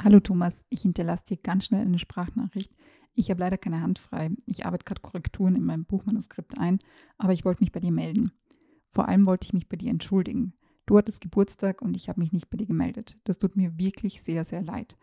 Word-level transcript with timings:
Hallo 0.00 0.20
Thomas, 0.20 0.64
ich 0.68 0.82
hinterlasse 0.82 1.24
dir 1.24 1.38
ganz 1.38 1.64
schnell 1.64 1.84
eine 1.84 1.98
Sprachnachricht. 1.98 2.72
Ich 3.14 3.30
habe 3.30 3.40
leider 3.40 3.58
keine 3.58 3.80
Hand 3.80 3.98
frei. 3.98 4.30
Ich 4.46 4.64
arbeite 4.64 4.84
gerade 4.84 5.00
Korrekturen 5.00 5.56
in 5.56 5.64
meinem 5.64 5.86
Buchmanuskript 5.86 6.56
ein, 6.56 6.78
aber 7.16 7.32
ich 7.32 7.44
wollte 7.44 7.64
mich 7.64 7.72
bei 7.72 7.80
dir 7.80 7.90
melden. 7.90 8.30
Vor 8.86 9.08
allem 9.08 9.26
wollte 9.26 9.46
ich 9.46 9.54
mich 9.54 9.68
bei 9.68 9.76
dir 9.76 9.90
entschuldigen. 9.90 10.54
Du 10.86 10.96
hattest 10.96 11.20
Geburtstag 11.20 11.82
und 11.82 11.96
ich 11.96 12.08
habe 12.08 12.20
mich 12.20 12.32
nicht 12.32 12.48
bei 12.48 12.56
dir 12.56 12.68
gemeldet. 12.68 13.18
Das 13.24 13.38
tut 13.38 13.56
mir 13.56 13.76
wirklich 13.76 14.22
sehr, 14.22 14.44
sehr 14.44 14.62
leid. 14.62 14.96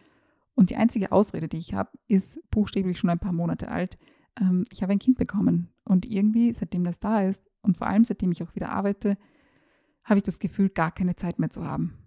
Und 0.53 0.69
die 0.69 0.77
einzige 0.77 1.11
Ausrede, 1.11 1.49
die 1.49 1.57
ich 1.57 1.73
habe, 1.73 1.91
ist 2.07 2.39
buchstäblich 2.49 2.97
schon 2.97 3.09
ein 3.09 3.19
paar 3.19 3.33
Monate 3.33 3.69
alt. 3.69 3.97
Ähm, 4.39 4.63
ich 4.71 4.81
habe 4.81 4.93
ein 4.93 4.99
Kind 4.99 5.17
bekommen 5.17 5.73
und 5.83 6.05
irgendwie, 6.05 6.53
seitdem 6.53 6.85
das 6.85 7.01
da 7.01 7.21
ist 7.21 7.51
und 7.61 7.75
vor 7.75 7.87
allem 7.87 8.05
seitdem 8.05 8.31
ich 8.31 8.41
auch 8.43 8.55
wieder 8.55 8.69
arbeite, 8.69 9.17
habe 10.05 10.19
ich 10.19 10.23
das 10.23 10.39
Gefühl, 10.39 10.69
gar 10.69 10.91
keine 10.91 11.17
Zeit 11.17 11.37
mehr 11.37 11.49
zu 11.49 11.65
haben. 11.65 12.04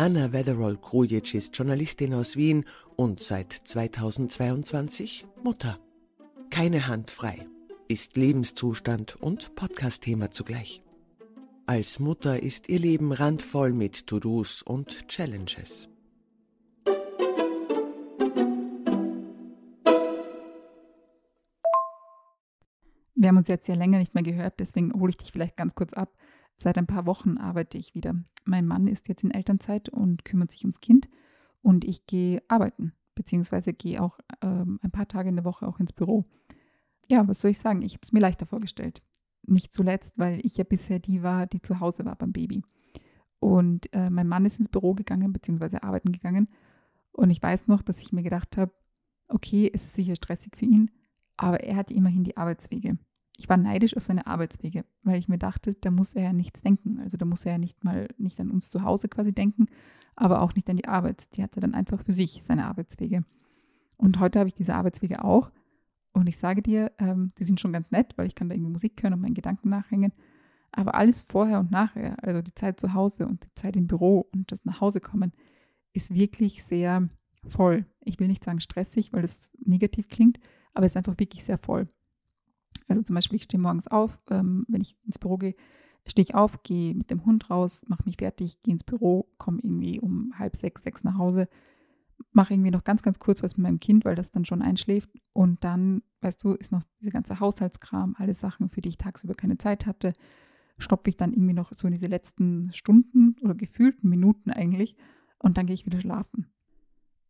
Anna 0.00 0.32
Wetherall-Krujic 0.32 1.34
ist 1.34 1.58
Journalistin 1.58 2.14
aus 2.14 2.36
Wien 2.36 2.64
und 2.94 3.20
seit 3.20 3.52
2022 3.52 5.26
Mutter. 5.42 5.80
Keine 6.50 6.86
Hand 6.86 7.10
frei 7.10 7.48
ist 7.88 8.14
Lebenszustand 8.16 9.16
und 9.16 9.56
Podcast-Thema 9.56 10.30
zugleich. 10.30 10.84
Als 11.66 11.98
Mutter 11.98 12.40
ist 12.40 12.68
ihr 12.68 12.78
Leben 12.78 13.10
randvoll 13.10 13.72
mit 13.72 14.06
To-Dos 14.06 14.62
und 14.62 15.08
Challenges. 15.08 15.88
Wir 23.16 23.28
haben 23.30 23.36
uns 23.38 23.48
jetzt 23.48 23.66
ja 23.66 23.74
länger 23.74 23.98
nicht 23.98 24.14
mehr 24.14 24.22
gehört, 24.22 24.60
deswegen 24.60 24.92
hole 24.92 25.10
ich 25.10 25.16
dich 25.16 25.32
vielleicht 25.32 25.56
ganz 25.56 25.74
kurz 25.74 25.92
ab. 25.92 26.14
Seit 26.60 26.76
ein 26.76 26.88
paar 26.88 27.06
Wochen 27.06 27.38
arbeite 27.38 27.78
ich 27.78 27.94
wieder. 27.94 28.16
Mein 28.44 28.66
Mann 28.66 28.88
ist 28.88 29.08
jetzt 29.08 29.22
in 29.22 29.30
Elternzeit 29.30 29.88
und 29.88 30.24
kümmert 30.24 30.50
sich 30.50 30.62
ums 30.64 30.80
Kind 30.80 31.08
und 31.62 31.84
ich 31.84 32.06
gehe 32.06 32.42
arbeiten, 32.48 32.92
beziehungsweise 33.14 33.72
gehe 33.72 34.02
auch 34.02 34.18
ähm, 34.42 34.80
ein 34.82 34.90
paar 34.90 35.06
Tage 35.06 35.28
in 35.28 35.36
der 35.36 35.44
Woche 35.44 35.68
auch 35.68 35.78
ins 35.78 35.92
Büro. 35.92 36.24
Ja, 37.08 37.26
was 37.28 37.40
soll 37.40 37.52
ich 37.52 37.58
sagen? 37.58 37.82
Ich 37.82 37.94
habe 37.94 38.02
es 38.02 38.12
mir 38.12 38.18
leichter 38.18 38.44
vorgestellt. 38.44 39.02
Nicht 39.46 39.72
zuletzt, 39.72 40.18
weil 40.18 40.44
ich 40.44 40.56
ja 40.56 40.64
bisher 40.64 40.98
die 40.98 41.22
war, 41.22 41.46
die 41.46 41.62
zu 41.62 41.78
Hause 41.78 42.04
war 42.04 42.16
beim 42.16 42.32
Baby. 42.32 42.64
Und 43.38 43.92
äh, 43.92 44.10
mein 44.10 44.26
Mann 44.26 44.44
ist 44.44 44.58
ins 44.58 44.68
Büro 44.68 44.94
gegangen, 44.94 45.32
beziehungsweise 45.32 45.84
arbeiten 45.84 46.10
gegangen. 46.10 46.48
Und 47.12 47.30
ich 47.30 47.40
weiß 47.40 47.68
noch, 47.68 47.82
dass 47.82 48.02
ich 48.02 48.12
mir 48.12 48.24
gedacht 48.24 48.56
habe, 48.56 48.72
okay, 49.28 49.70
es 49.72 49.84
ist 49.84 49.94
sicher 49.94 50.16
stressig 50.16 50.56
für 50.56 50.64
ihn, 50.64 50.90
aber 51.36 51.60
er 51.60 51.76
hat 51.76 51.92
immerhin 51.92 52.24
die 52.24 52.36
Arbeitswege 52.36 52.98
ich 53.38 53.48
war 53.48 53.56
neidisch 53.56 53.96
auf 53.96 54.04
seine 54.04 54.26
Arbeitswege, 54.26 54.84
weil 55.04 55.18
ich 55.18 55.28
mir 55.28 55.38
dachte, 55.38 55.74
da 55.74 55.92
muss 55.92 56.14
er 56.14 56.24
ja 56.24 56.32
nichts 56.32 56.60
denken. 56.60 56.98
Also 56.98 57.16
da 57.16 57.24
muss 57.24 57.46
er 57.46 57.52
ja 57.52 57.58
nicht 57.58 57.84
mal 57.84 58.08
nicht 58.18 58.38
an 58.40 58.50
uns 58.50 58.68
zu 58.68 58.82
Hause 58.82 59.08
quasi 59.08 59.32
denken, 59.32 59.66
aber 60.16 60.42
auch 60.42 60.54
nicht 60.54 60.68
an 60.68 60.76
die 60.76 60.88
Arbeit. 60.88 61.36
Die 61.36 61.42
hat 61.44 61.56
er 61.56 61.60
dann 61.60 61.74
einfach 61.74 62.02
für 62.02 62.10
sich, 62.12 62.42
seine 62.42 62.66
Arbeitswege. 62.66 63.24
Und 63.96 64.18
heute 64.18 64.40
habe 64.40 64.48
ich 64.48 64.54
diese 64.54 64.74
Arbeitswege 64.74 65.24
auch. 65.24 65.52
Und 66.12 66.26
ich 66.26 66.36
sage 66.36 66.62
dir, 66.62 66.90
ähm, 66.98 67.30
die 67.38 67.44
sind 67.44 67.60
schon 67.60 67.72
ganz 67.72 67.92
nett, 67.92 68.12
weil 68.16 68.26
ich 68.26 68.34
kann 68.34 68.48
da 68.48 68.56
irgendwie 68.56 68.72
Musik 68.72 69.00
hören 69.00 69.14
und 69.14 69.20
meinen 69.20 69.34
Gedanken 69.34 69.68
nachhängen. 69.68 70.12
Aber 70.72 70.96
alles 70.96 71.22
vorher 71.22 71.60
und 71.60 71.70
nachher, 71.70 72.16
also 72.22 72.42
die 72.42 72.54
Zeit 72.54 72.80
zu 72.80 72.92
Hause 72.92 73.28
und 73.28 73.44
die 73.44 73.54
Zeit 73.54 73.76
im 73.76 73.86
Büro 73.86 74.28
und 74.32 74.50
das 74.50 74.64
nach 74.64 74.80
Hause 74.80 75.00
kommen, 75.00 75.32
ist 75.92 76.12
wirklich 76.12 76.64
sehr 76.64 77.08
voll. 77.48 77.86
Ich 78.00 78.18
will 78.18 78.26
nicht 78.26 78.42
sagen 78.42 78.58
stressig, 78.58 79.12
weil 79.12 79.22
das 79.22 79.56
negativ 79.64 80.08
klingt, 80.08 80.40
aber 80.74 80.86
es 80.86 80.92
ist 80.92 80.96
einfach 80.96 81.18
wirklich 81.18 81.44
sehr 81.44 81.58
voll. 81.58 81.88
Also 82.88 83.02
zum 83.02 83.14
Beispiel, 83.14 83.36
ich 83.36 83.44
stehe 83.44 83.60
morgens 83.60 83.86
auf, 83.86 84.18
ähm, 84.30 84.64
wenn 84.68 84.80
ich 84.80 84.96
ins 85.04 85.18
Büro 85.18 85.36
gehe, 85.36 85.54
stehe 86.06 86.22
ich 86.22 86.34
auf, 86.34 86.62
gehe 86.62 86.94
mit 86.94 87.10
dem 87.10 87.24
Hund 87.24 87.50
raus, 87.50 87.84
mache 87.86 88.04
mich 88.06 88.16
fertig, 88.16 88.62
gehe 88.62 88.72
ins 88.72 88.84
Büro, 88.84 89.28
komme 89.36 89.60
irgendwie 89.62 90.00
um 90.00 90.32
halb 90.38 90.56
sechs, 90.56 90.82
sechs 90.82 91.04
nach 91.04 91.18
Hause, 91.18 91.48
mache 92.32 92.54
irgendwie 92.54 92.70
noch 92.70 92.84
ganz, 92.84 93.02
ganz 93.02 93.18
kurz 93.18 93.42
was 93.42 93.56
mit 93.56 93.64
meinem 93.64 93.80
Kind, 93.80 94.04
weil 94.04 94.14
das 94.14 94.32
dann 94.32 94.44
schon 94.44 94.62
einschläft. 94.62 95.10
Und 95.32 95.62
dann, 95.64 96.02
weißt 96.22 96.42
du, 96.42 96.52
ist 96.52 96.72
noch 96.72 96.82
dieser 97.00 97.10
ganze 97.10 97.40
Haushaltskram, 97.40 98.16
alle 98.18 98.34
Sachen, 98.34 98.70
für 98.70 98.80
die 98.80 98.88
ich 98.88 98.98
tagsüber 98.98 99.34
keine 99.34 99.58
Zeit 99.58 99.86
hatte, 99.86 100.14
stopfe 100.78 101.10
ich 101.10 101.16
dann 101.16 101.32
irgendwie 101.32 101.54
noch 101.54 101.72
so 101.74 101.86
in 101.88 101.94
diese 101.94 102.06
letzten 102.06 102.72
Stunden 102.72 103.36
oder 103.42 103.54
gefühlten 103.54 104.08
Minuten 104.08 104.50
eigentlich 104.50 104.96
und 105.38 105.58
dann 105.58 105.66
gehe 105.66 105.74
ich 105.74 105.86
wieder 105.86 106.00
schlafen. 106.00 106.46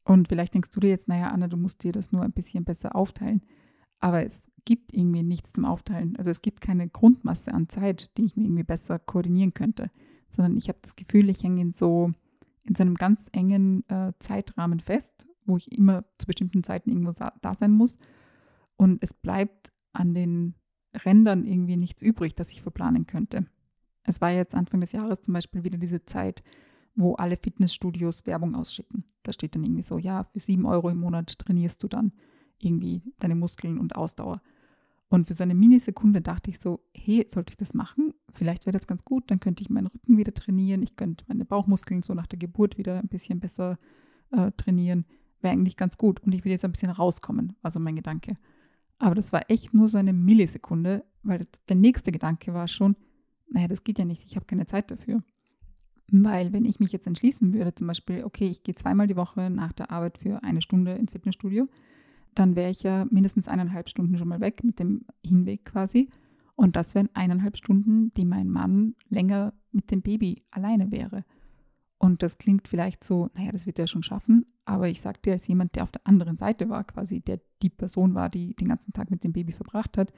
Und 0.05 0.29
vielleicht 0.29 0.55
denkst 0.55 0.71
du 0.71 0.81
dir 0.81 0.89
jetzt, 0.89 1.09
naja, 1.09 1.29
Anna, 1.29 1.49
du 1.49 1.57
musst 1.57 1.85
dir 1.85 1.93
das 1.93 2.13
nur 2.13 2.23
ein 2.23 2.33
bisschen 2.33 2.65
besser 2.65 2.97
aufteilen. 2.97 3.43
Aber 4.01 4.25
es 4.25 4.49
gibt 4.65 4.93
irgendwie 4.93 5.23
nichts 5.23 5.53
zum 5.53 5.65
Aufteilen. 5.65 6.17
Also 6.17 6.31
es 6.31 6.43
gibt 6.43 6.61
keine 6.61 6.89
Grundmasse 6.89 7.53
an 7.53 7.69
Zeit, 7.69 8.17
die 8.17 8.25
ich 8.25 8.37
mir 8.37 8.45
irgendwie 8.45 8.65
besser 8.65 8.99
koordinieren 8.99 9.55
könnte, 9.55 9.91
sondern 10.29 10.57
ich 10.57 10.69
habe 10.69 10.79
das 10.83 10.95
Gefühl, 10.95 11.31
ich 11.31 11.43
hänge 11.43 11.61
in 11.61 11.73
so 11.75 12.13
in 12.69 12.75
so 12.75 12.83
einem 12.83 12.97
ganz 12.97 13.29
engen 13.33 13.89
äh, 13.89 14.13
Zeitrahmen 14.19 14.81
fest, 14.81 15.27
wo 15.47 15.57
ich 15.57 15.73
immer 15.73 16.05
zu 16.19 16.27
bestimmten 16.27 16.63
Zeiten 16.63 16.91
irgendwo 16.91 17.13
da 17.41 17.55
sein 17.55 17.73
muss. 17.73 17.99
Und 18.77 19.03
es 19.03 19.15
bleibt 19.15 19.73
an 19.93 20.15
den 20.15 20.55
Rändern 21.05 21.47
irgendwie 21.47 21.77
nichts 21.77 22.03
übrig, 22.03 22.35
das 22.35 22.51
ich 22.51 22.63
verplanen 22.63 23.07
könnte. 23.07 23.47
Es 24.05 24.21
war 24.21 24.31
jetzt 24.31 24.55
Anfang 24.55 24.81
des 24.81 24.93
Jahres 24.93 25.23
zum 25.23 25.35
Beispiel 25.35 25.65
wieder 25.65 25.79
diese 25.79 26.05
Zeit, 26.05 26.43
wo 26.95 27.15
alle 27.15 27.37
Fitnessstudios 27.37 28.27
Werbung 28.27 28.55
ausschicken. 28.55 29.05
Da 29.23 29.33
steht 29.33 29.55
dann 29.55 29.65
irgendwie 29.65 29.83
so, 29.83 29.99
ja, 29.99 30.25
für 30.25 30.41
sieben 30.41 30.67
Euro 30.67 30.91
im 30.91 31.01
Monat 31.01 31.39
trainierst 31.39 31.83
du 31.83 31.89
dann 31.89 32.13
irgendwie 32.59 33.03
deine 33.19 33.35
Muskeln 33.35 33.79
und 33.79 33.97
Ausdauer. 33.97 34.41
Und 35.11 35.27
für 35.27 35.35
so 35.35 35.43
eine 35.43 35.55
Minisekunde 35.55 36.21
dachte 36.21 36.51
ich 36.51 36.61
so, 36.61 36.81
hey, 36.95 37.25
sollte 37.29 37.51
ich 37.51 37.57
das 37.57 37.73
machen? 37.73 38.13
Vielleicht 38.31 38.67
wäre 38.67 38.77
das 38.77 38.87
ganz 38.87 39.05
gut, 39.05 39.31
dann 39.31 39.41
könnte 39.41 39.63
ich 39.63 39.71
meinen 39.71 39.87
Rücken 39.87 40.19
wieder 40.19 40.35
trainieren, 40.35 40.83
ich 40.83 40.97
könnte 40.97 41.25
meine 41.29 41.47
Bauchmuskeln 41.47 42.03
so 42.03 42.13
nach 42.13 42.27
der 42.27 42.39
Geburt 42.39 42.77
wieder 42.77 42.99
ein 42.99 43.09
bisschen 43.09 43.41
besser 43.41 43.79
äh, 44.33 44.53
trainieren. 44.53 45.07
Wäre 45.41 45.55
eigentlich 45.55 45.77
ganz 45.77 45.97
gut. 45.97 46.21
Und 46.21 46.33
ich 46.33 46.45
will 46.45 46.53
jetzt 46.53 46.65
ein 46.65 46.73
bisschen 46.73 46.91
rauskommen, 46.91 47.55
also 47.63 47.81
mein 47.81 47.97
Gedanke. 47.97 48.37
Aber 48.99 49.15
das 49.15 49.33
war 49.33 49.51
echt 49.51 49.73
nur 49.73 49.89
so 49.89 49.97
eine 49.97 50.13
Millisekunde, 50.13 51.05
weil 51.23 51.41
der 51.69 51.77
nächste 51.77 52.13
Gedanke 52.13 52.53
war 52.53 52.69
schon, 52.69 52.97
naja, 53.51 53.69
das 53.69 53.85
geht 53.85 53.99
ja 53.99 54.05
nicht, 54.05 54.25
ich 54.27 54.37
habe 54.37 54.47
keine 54.47 54.67
Zeit 54.67 54.91
dafür. 54.91 55.23
Weil 56.11 56.53
wenn 56.53 56.65
ich 56.65 56.81
mich 56.81 56.93
jetzt 56.93 57.07
entschließen 57.07 57.53
würde, 57.53 57.75
zum 57.75 57.87
Beispiel, 57.87 58.25
okay, 58.25 58.49
ich 58.49 58.63
gehe 58.63 58.75
zweimal 58.75 59.07
die 59.07 59.17
Woche 59.17 59.51
nach 59.51 59.73
der 59.73 59.91
Arbeit 59.91 60.19
für 60.19 60.43
eine 60.43 60.61
Stunde 60.63 60.93
ins 60.93 61.13
Fitnessstudio, 61.13 61.69
dann 62.38 62.54
wäre 62.54 62.71
ich 62.71 62.84
ja 62.84 63.04
mindestens 63.10 63.49
eineinhalb 63.49 63.88
Stunden 63.88 64.16
schon 64.16 64.28
mal 64.28 64.41
weg 64.41 64.62
mit 64.62 64.78
dem 64.78 65.04
Hinweg 65.25 65.65
quasi. 65.65 66.09
Und 66.54 66.76
das 66.76 66.94
wären 66.94 67.09
eineinhalb 67.15 67.56
Stunden, 67.56 68.12
die 68.15 68.25
mein 68.25 68.49
Mann 68.49 68.94
länger 69.09 69.54
mit 69.72 69.91
dem 69.91 70.03
Baby 70.03 70.44
alleine 70.50 70.91
wäre. 70.91 71.25
Und 71.99 72.22
das 72.22 72.38
klingt 72.38 72.69
vielleicht 72.69 73.03
so, 73.03 73.28
naja, 73.34 73.50
das 73.50 73.66
wird 73.66 73.78
er 73.78 73.88
schon 73.88 74.04
schaffen, 74.04 74.47
aber 74.65 74.88
ich 74.88 75.00
sage 75.00 75.19
dir 75.25 75.32
als 75.32 75.49
jemand, 75.49 75.75
der 75.75 75.82
auf 75.82 75.91
der 75.91 76.06
anderen 76.06 76.37
Seite 76.37 76.69
war, 76.69 76.84
quasi, 76.84 77.21
der 77.21 77.41
die 77.62 77.71
Person 77.71 78.15
war, 78.15 78.28
die 78.28 78.55
den 78.55 78.69
ganzen 78.69 78.93
Tag 78.93 79.10
mit 79.10 79.25
dem 79.25 79.32
Baby 79.32 79.53
verbracht 79.53 79.99
hat, 79.99 80.12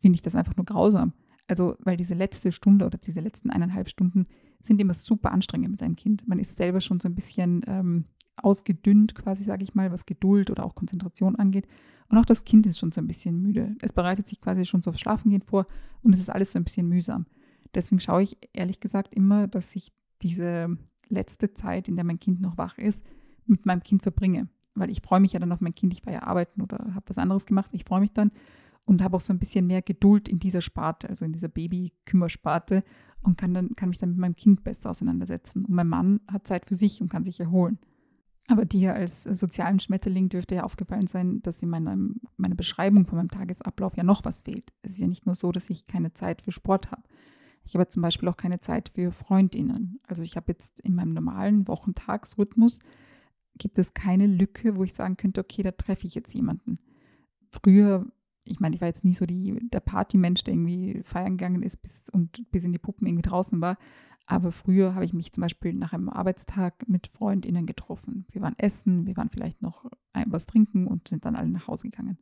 finde 0.00 0.16
ich 0.16 0.22
das 0.22 0.34
einfach 0.34 0.56
nur 0.56 0.66
grausam. 0.66 1.14
Also, 1.46 1.76
weil 1.80 1.96
diese 1.96 2.14
letzte 2.14 2.52
Stunde 2.52 2.84
oder 2.84 2.98
diese 2.98 3.20
letzten 3.20 3.50
eineinhalb 3.50 3.88
Stunden 3.88 4.26
sind 4.60 4.80
immer 4.80 4.92
super 4.92 5.32
anstrengend 5.32 5.70
mit 5.70 5.82
einem 5.82 5.96
Kind. 5.96 6.28
Man 6.28 6.38
ist 6.38 6.58
selber 6.58 6.80
schon 6.80 7.00
so 7.00 7.08
ein 7.08 7.14
bisschen 7.14 7.62
ähm, 7.66 8.04
ausgedünnt, 8.44 9.14
quasi, 9.14 9.44
sage 9.44 9.64
ich 9.64 9.74
mal, 9.74 9.92
was 9.92 10.06
Geduld 10.06 10.50
oder 10.50 10.64
auch 10.64 10.74
Konzentration 10.74 11.36
angeht. 11.36 11.66
Und 12.08 12.18
auch 12.18 12.24
das 12.24 12.44
Kind 12.44 12.66
ist 12.66 12.78
schon 12.78 12.92
so 12.92 13.00
ein 13.00 13.06
bisschen 13.06 13.40
müde. 13.40 13.76
Es 13.80 13.92
bereitet 13.92 14.28
sich 14.28 14.40
quasi 14.40 14.64
schon 14.64 14.82
so 14.82 14.90
aufs 14.90 15.00
Schlafengehen 15.00 15.42
vor 15.42 15.66
und 16.02 16.12
es 16.12 16.20
ist 16.20 16.30
alles 16.30 16.52
so 16.52 16.58
ein 16.58 16.64
bisschen 16.64 16.88
mühsam. 16.88 17.26
Deswegen 17.74 18.00
schaue 18.00 18.22
ich 18.22 18.36
ehrlich 18.52 18.80
gesagt 18.80 19.14
immer, 19.14 19.46
dass 19.46 19.76
ich 19.76 19.92
diese 20.22 20.76
letzte 21.08 21.54
Zeit, 21.54 21.88
in 21.88 21.96
der 21.96 22.04
mein 22.04 22.18
Kind 22.18 22.40
noch 22.40 22.58
wach 22.58 22.78
ist, 22.78 23.04
mit 23.46 23.64
meinem 23.64 23.82
Kind 23.82 24.02
verbringe. 24.02 24.48
Weil 24.74 24.90
ich 24.90 25.02
freue 25.02 25.20
mich 25.20 25.32
ja 25.32 25.40
dann 25.40 25.52
auf 25.52 25.60
mein 25.60 25.74
Kind. 25.74 25.92
Ich 25.92 26.04
war 26.04 26.12
ja 26.12 26.22
arbeiten 26.22 26.62
oder 26.62 26.78
habe 26.94 27.08
was 27.08 27.18
anderes 27.18 27.46
gemacht. 27.46 27.70
Ich 27.72 27.84
freue 27.84 28.00
mich 28.00 28.12
dann 28.12 28.32
und 28.84 29.02
habe 29.02 29.16
auch 29.16 29.20
so 29.20 29.32
ein 29.32 29.38
bisschen 29.38 29.66
mehr 29.66 29.82
Geduld 29.82 30.28
in 30.28 30.40
dieser 30.40 30.60
Sparte, 30.60 31.08
also 31.08 31.24
in 31.24 31.32
dieser 31.32 31.48
Baby-Kümmersparte 31.48 32.82
und 33.22 33.36
kann, 33.36 33.54
dann, 33.54 33.76
kann 33.76 33.90
mich 33.90 33.98
dann 33.98 34.10
mit 34.10 34.18
meinem 34.18 34.36
Kind 34.36 34.64
besser 34.64 34.90
auseinandersetzen. 34.90 35.64
Und 35.64 35.74
mein 35.74 35.88
Mann 35.88 36.20
hat 36.26 36.46
Zeit 36.46 36.66
für 36.66 36.74
sich 36.74 37.00
und 37.00 37.08
kann 37.08 37.24
sich 37.24 37.38
erholen. 37.38 37.78
Aber 38.50 38.64
dir 38.64 38.96
als 38.96 39.22
sozialen 39.22 39.78
Schmetterling 39.78 40.28
dürfte 40.28 40.56
ja 40.56 40.64
aufgefallen 40.64 41.06
sein, 41.06 41.40
dass 41.42 41.62
in 41.62 41.68
meiner, 41.68 41.96
meiner 42.36 42.56
Beschreibung 42.56 43.06
von 43.06 43.18
meinem 43.18 43.30
Tagesablauf 43.30 43.96
ja 43.96 44.02
noch 44.02 44.24
was 44.24 44.42
fehlt. 44.42 44.72
Es 44.82 44.94
ist 44.94 45.00
ja 45.00 45.06
nicht 45.06 45.24
nur 45.24 45.36
so, 45.36 45.52
dass 45.52 45.70
ich 45.70 45.86
keine 45.86 46.14
Zeit 46.14 46.42
für 46.42 46.50
Sport 46.50 46.90
habe. 46.90 47.04
Ich 47.64 47.74
habe 47.74 47.86
zum 47.86 48.02
Beispiel 48.02 48.28
auch 48.28 48.36
keine 48.36 48.58
Zeit 48.58 48.88
für 48.92 49.12
Freundinnen. 49.12 50.00
Also 50.08 50.24
ich 50.24 50.34
habe 50.34 50.50
jetzt 50.50 50.80
in 50.80 50.96
meinem 50.96 51.14
normalen 51.14 51.68
Wochentagsrhythmus 51.68 52.80
gibt 53.56 53.78
es 53.78 53.94
keine 53.94 54.26
Lücke, 54.26 54.76
wo 54.76 54.82
ich 54.82 54.94
sagen 54.94 55.16
könnte, 55.16 55.40
okay, 55.40 55.62
da 55.62 55.70
treffe 55.70 56.08
ich 56.08 56.16
jetzt 56.16 56.34
jemanden. 56.34 56.80
Früher, 57.50 58.04
ich 58.42 58.58
meine, 58.58 58.74
ich 58.74 58.80
war 58.80 58.88
jetzt 58.88 59.04
nie 59.04 59.14
so 59.14 59.26
die, 59.26 59.56
der 59.70 59.80
Partymensch, 59.80 60.42
der 60.42 60.54
irgendwie 60.54 61.02
feiern 61.04 61.36
gegangen 61.36 61.62
ist 61.62 61.76
bis, 61.82 62.08
und 62.08 62.50
bis 62.50 62.64
in 62.64 62.72
die 62.72 62.78
Puppen 62.78 63.06
irgendwie 63.06 63.28
draußen 63.28 63.60
war. 63.60 63.78
Aber 64.30 64.52
früher 64.52 64.94
habe 64.94 65.04
ich 65.04 65.12
mich 65.12 65.32
zum 65.32 65.42
Beispiel 65.42 65.74
nach 65.74 65.92
einem 65.92 66.08
Arbeitstag 66.08 66.88
mit 66.88 67.08
FreundInnen 67.08 67.66
getroffen. 67.66 68.26
Wir 68.30 68.40
waren 68.40 68.56
essen, 68.58 69.04
wir 69.04 69.16
waren 69.16 69.28
vielleicht 69.28 69.60
noch 69.60 69.90
was 70.26 70.46
trinken 70.46 70.86
und 70.86 71.08
sind 71.08 71.24
dann 71.24 71.34
alle 71.34 71.48
nach 71.48 71.66
Hause 71.66 71.90
gegangen. 71.90 72.16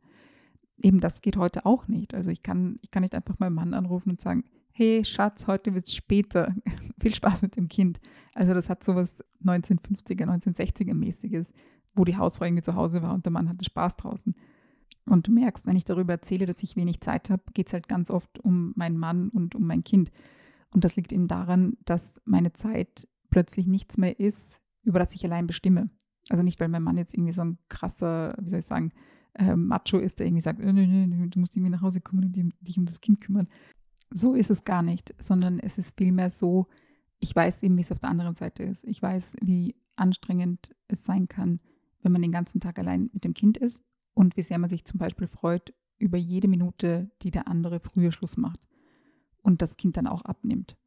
Eben 0.81 1.01
das 1.01 1.21
geht 1.21 1.37
heute 1.37 1.67
auch 1.67 1.87
nicht. 1.87 2.15
Also 2.15 2.31
ich 2.31 2.41
kann, 2.41 2.79
ich 2.81 2.89
kann 2.89 3.03
nicht 3.03 3.13
einfach 3.13 3.37
meinen 3.37 3.53
Mann 3.53 3.75
anrufen 3.75 4.09
und 4.09 4.19
sagen, 4.19 4.43
hey 4.71 5.05
Schatz, 5.05 5.45
heute 5.45 5.75
wird 5.75 5.85
es 5.85 5.93
später. 5.93 6.55
Viel 6.99 7.13
Spaß 7.13 7.43
mit 7.43 7.55
dem 7.55 7.67
Kind. 7.67 7.99
Also 8.33 8.55
das 8.55 8.71
hat 8.71 8.83
sowas 8.83 9.23
1950er, 9.45 10.25
1960er 10.25 10.95
mäßiges, 10.95 11.53
wo 11.93 12.05
die 12.05 12.17
Hausfrau 12.17 12.45
irgendwie 12.45 12.63
zu 12.63 12.73
Hause 12.73 13.03
war 13.03 13.13
und 13.13 13.27
der 13.27 13.31
Mann 13.31 13.47
hatte 13.47 13.65
Spaß 13.65 13.97
draußen. 13.97 14.33
Und 15.05 15.27
du 15.27 15.31
merkst, 15.31 15.67
wenn 15.67 15.75
ich 15.75 15.85
darüber 15.85 16.13
erzähle, 16.13 16.47
dass 16.47 16.63
ich 16.63 16.75
wenig 16.75 17.01
Zeit 17.01 17.29
habe, 17.29 17.43
geht 17.53 17.67
es 17.67 17.73
halt 17.73 17.87
ganz 17.87 18.09
oft 18.09 18.39
um 18.39 18.73
meinen 18.75 18.97
Mann 18.97 19.29
und 19.29 19.53
um 19.53 19.67
mein 19.67 19.83
Kind. 19.83 20.11
Und 20.71 20.83
das 20.83 20.95
liegt 20.95 21.11
eben 21.11 21.27
daran, 21.27 21.77
dass 21.85 22.21
meine 22.25 22.53
Zeit 22.53 23.07
plötzlich 23.29 23.67
nichts 23.67 23.97
mehr 23.97 24.19
ist, 24.19 24.61
über 24.83 24.99
das 24.99 25.13
ich 25.13 25.25
allein 25.25 25.47
bestimme. 25.47 25.89
Also 26.29 26.43
nicht, 26.43 26.59
weil 26.59 26.67
mein 26.67 26.83
Mann 26.83 26.97
jetzt 26.97 27.13
irgendwie 27.13 27.31
so 27.31 27.41
ein 27.41 27.57
krasser, 27.69 28.35
wie 28.39 28.49
soll 28.49 28.59
ich 28.59 28.65
sagen, 28.65 28.91
äh, 29.33 29.55
Macho 29.55 29.97
ist, 29.97 30.19
der 30.19 30.27
irgendwie 30.27 30.41
sagt, 30.41 30.59
nee, 30.59 30.71
nee, 30.71 31.07
nee, 31.07 31.27
du 31.27 31.39
musst 31.39 31.55
irgendwie 31.55 31.71
nach 31.71 31.81
Hause 31.81 32.01
kommen 32.01 32.25
und 32.25 32.53
dich 32.61 32.77
um 32.77 32.85
das 32.85 33.01
Kind 33.01 33.21
kümmern. 33.21 33.47
So 34.11 34.33
ist 34.33 34.49
es 34.49 34.63
gar 34.63 34.81
nicht, 34.81 35.13
sondern 35.19 35.59
es 35.59 35.77
ist 35.77 35.97
vielmehr 35.97 36.29
so, 36.29 36.67
ich 37.19 37.35
weiß 37.35 37.63
eben, 37.63 37.77
wie 37.77 37.81
es 37.81 37.91
auf 37.91 37.99
der 37.99 38.09
anderen 38.09 38.35
Seite 38.35 38.63
ist. 38.63 38.83
Ich 38.85 39.01
weiß, 39.01 39.35
wie 39.41 39.75
anstrengend 39.95 40.75
es 40.87 41.03
sein 41.03 41.27
kann, 41.27 41.59
wenn 42.01 42.11
man 42.11 42.21
den 42.21 42.31
ganzen 42.31 42.61
Tag 42.61 42.79
allein 42.79 43.09
mit 43.13 43.23
dem 43.23 43.33
Kind 43.33 43.57
ist 43.57 43.83
und 44.13 44.37
wie 44.37 44.41
sehr 44.41 44.57
man 44.57 44.69
sich 44.69 44.85
zum 44.85 44.97
Beispiel 44.97 45.27
freut 45.27 45.73
über 45.97 46.17
jede 46.17 46.47
Minute, 46.47 47.11
die 47.21 47.31
der 47.31 47.47
andere 47.47 47.79
früher 47.79 48.11
Schluss 48.11 48.37
macht 48.37 48.59
und 49.49 49.61
das 49.63 49.77
Kind 49.77 49.97
dann 49.97 50.07
auch 50.07 50.21
abnimmt. 50.21 50.77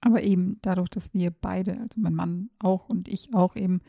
Aber 0.00 0.22
eben 0.22 0.58
dadurch, 0.62 0.88
dass 0.88 1.12
wir 1.12 1.32
beide, 1.32 1.78
also 1.80 2.00
mein 2.00 2.14
Mann 2.14 2.50
auch 2.60 2.88
und 2.88 3.08
ich 3.08 3.34
auch 3.34 3.56
eben 3.56 3.80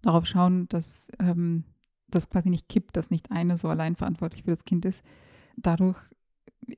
darauf 0.00 0.24
schauen, 0.24 0.68
dass 0.68 1.10
ähm, 1.18 1.64
das 2.08 2.30
quasi 2.30 2.48
nicht 2.48 2.68
kippt, 2.68 2.96
dass 2.96 3.10
nicht 3.10 3.32
eine 3.32 3.56
so 3.56 3.68
allein 3.68 3.96
verantwortlich 3.96 4.44
für 4.44 4.52
das 4.52 4.64
Kind 4.64 4.84
ist, 4.84 5.04
dadurch 5.56 5.98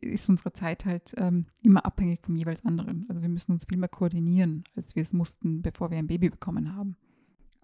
ist 0.00 0.28
unsere 0.30 0.54
Zeit 0.54 0.86
halt 0.86 1.12
ähm, 1.18 1.46
immer 1.62 1.84
abhängig 1.84 2.20
vom 2.22 2.36
jeweils 2.36 2.64
anderen. 2.64 3.04
Also 3.10 3.20
wir 3.20 3.28
müssen 3.28 3.52
uns 3.52 3.66
viel 3.66 3.78
mehr 3.78 3.88
koordinieren, 3.88 4.64
als 4.74 4.96
wir 4.96 5.02
es 5.02 5.12
mussten, 5.12 5.60
bevor 5.60 5.90
wir 5.90 5.98
ein 5.98 6.06
Baby 6.06 6.30
bekommen 6.30 6.74
haben. 6.74 6.96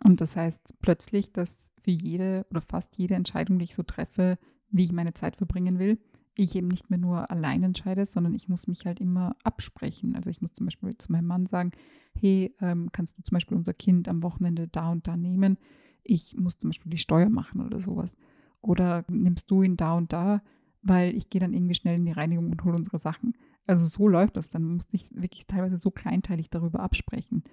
Und 0.03 0.21
das 0.21 0.37
heißt 0.37 0.81
plötzlich, 0.83 1.33
dass 1.33 1.73
für 1.83 1.91
jede 1.91 2.47
oder 2.51 2.61
fast 2.61 2.99
jede 2.99 3.15
Entscheidung, 3.15 3.59
die 3.59 3.65
ich 3.65 3.75
so 3.75 3.83
treffe, 3.83 4.39
wie 4.71 4.85
ich 4.85 4.93
meine 4.93 5.15
Zeit 5.15 5.37
verbringen 5.37 5.79
will, 5.79 5.99
ich 6.37 6.57
eben 6.57 6.69
nicht 6.69 6.91
mehr 6.91 6.99
nur 6.99 7.31
allein 7.31 7.63
entscheide, 7.63 8.07
sondern 8.07 8.35
ich 8.35 8.49
muss 8.49 8.67
mich 8.67 8.87
halt 8.87 9.01
immer 9.01 9.37
absprechen. 9.45 10.17
Also 10.17 10.31
ich 10.31 10.41
muss 10.41 10.53
zum 10.53 10.67
Beispiel 10.67 10.97
zu 10.97 11.13
meinem 11.13 11.27
Mann 11.27 11.47
sagen, 11.47 11.73
hey, 12.19 12.55
ähm, 12.61 12.91
kannst 12.93 13.19
du 13.19 13.23
zum 13.23 13.37
Beispiel 13.37 13.57
unser 13.57 13.75
Kind 13.75 14.09
am 14.09 14.23
Wochenende 14.23 14.69
da 14.69 14.91
und 14.91 15.07
da 15.07 15.17
nehmen? 15.17 15.59
Ich 16.03 16.37
muss 16.37 16.59
zum 16.59 16.71
Beispiel 16.71 16.91
die 16.91 16.99
Steuer 16.99 17.29
machen 17.29 17.61
oder 17.61 17.81
sowas. 17.81 18.17
Oder 18.61 19.05
nimmst 19.09 19.51
du 19.51 19.63
ihn 19.63 19.77
da 19.77 19.95
und 19.95 20.13
da, 20.13 20.43
weil 20.83 21.15
ich 21.15 21.31
gehe 21.31 21.41
dann 21.41 21.53
irgendwie 21.53 21.75
schnell 21.75 21.97
in 21.97 22.07
die 22.07 22.13
Reinigung 22.13 22.51
und 22.51 22.65
hole 22.65 22.77
unsere 22.77 22.99
Sachen. 22.99 23.35
Also 23.67 23.87
so 23.87 24.09
läuft 24.09 24.37
das. 24.37 24.51
Dann 24.51 24.65
muss 24.65 24.89
ich 24.91 25.09
wirklich 25.15 25.47
teilweise 25.47 25.79
so 25.79 25.91
kleinteilig 25.91 26.51
darüber 26.51 26.81
absprechen. 26.81 27.45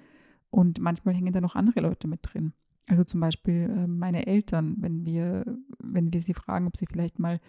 Und 0.49 0.79
manchmal 0.79 1.13
hängen 1.13 1.33
da 1.33 1.41
noch 1.41 1.55
andere 1.55 1.81
Leute 1.81 2.07
mit 2.07 2.19
drin. 2.23 2.53
Also 2.87 3.03
zum 3.03 3.21
Beispiel 3.21 3.69
äh, 3.69 3.87
meine 3.87 4.27
Eltern, 4.27 4.75
wenn 4.79 5.05
wir, 5.05 5.45
wenn 5.79 6.11
wir 6.11 6.21
sie 6.21 6.33
fragen, 6.33 6.67
ob 6.67 6.75
sie 6.75 6.87
vielleicht 6.87 7.19
mal 7.19 7.39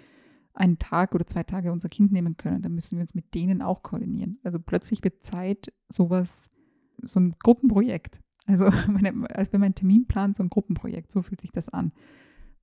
einen 0.54 0.78
Tag 0.78 1.14
oder 1.14 1.26
zwei 1.26 1.42
Tage 1.42 1.72
unser 1.72 1.88
Kind 1.88 2.12
nehmen 2.12 2.36
können, 2.36 2.62
dann 2.62 2.74
müssen 2.74 2.98
wir 2.98 3.02
uns 3.02 3.14
mit 3.14 3.34
denen 3.34 3.62
auch 3.62 3.82
koordinieren. 3.82 4.38
Also 4.42 4.58
plötzlich 4.58 5.02
wird 5.02 5.24
Zeit 5.24 5.72
sowas, 5.88 6.50
so 7.00 7.20
ein 7.20 7.34
Gruppenprojekt. 7.42 8.20
Also 8.46 8.68
meine, 8.88 9.30
als 9.30 9.52
wäre 9.52 9.60
mein 9.60 9.74
Terminplan 9.74 10.34
so 10.34 10.42
ein 10.42 10.50
Gruppenprojekt, 10.50 11.10
so 11.10 11.22
fühlt 11.22 11.40
sich 11.40 11.52
das 11.52 11.68
an. 11.68 11.92